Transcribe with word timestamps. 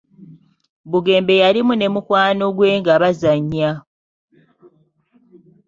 Bugembe 0.91 1.33
yalimu 1.41 1.73
ne 1.77 1.87
mukwano 1.93 2.45
gwe 2.55 2.69
nga 2.79 2.93
bazannya. 3.01 3.71